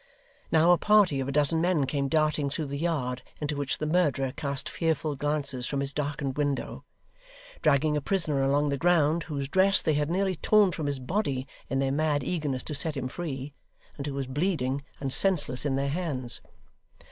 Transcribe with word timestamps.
Now 0.51 0.71
a 0.71 0.79
party 0.79 1.19
of 1.19 1.27
a 1.27 1.31
dozen 1.31 1.61
men 1.61 1.85
came 1.85 2.07
darting 2.07 2.49
through 2.49 2.65
the 2.65 2.79
yard 2.79 3.21
into 3.39 3.55
which 3.55 3.77
the 3.77 3.85
murderer 3.85 4.33
cast 4.35 4.67
fearful 4.67 5.15
glances 5.15 5.67
from 5.67 5.79
his 5.79 5.93
darkened 5.93 6.37
window; 6.37 6.83
dragging 7.61 7.95
a 7.95 8.01
prisoner 8.01 8.41
along 8.41 8.69
the 8.69 8.79
ground 8.79 9.21
whose 9.25 9.47
dress 9.47 9.79
they 9.79 9.93
had 9.93 10.09
nearly 10.09 10.35
torn 10.35 10.71
from 10.71 10.87
his 10.87 10.97
body 10.97 11.45
in 11.69 11.77
their 11.77 11.91
mad 11.91 12.23
eagerness 12.23 12.63
to 12.63 12.73
set 12.73 12.97
him 12.97 13.09
free, 13.09 13.53
and 13.95 14.07
who 14.07 14.15
was 14.15 14.25
bleeding 14.25 14.81
and 14.99 15.13
senseless 15.13 15.67
in 15.67 15.75
their 15.75 15.89
hands. 15.89 16.41